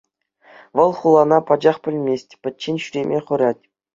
[0.75, 3.63] Вӑл хулана пачах пӗлмест, пӗччен ҫӳреме хӑрать.